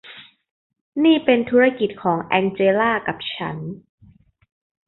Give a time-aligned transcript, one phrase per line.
[1.03, 3.57] นี่เป็นธุรกิจของแองเจล่ากับฉัน